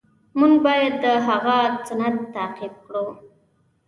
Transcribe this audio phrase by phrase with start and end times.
[0.37, 1.57] مونږ باید د هغه
[1.87, 3.05] سنت تعقیب کړو.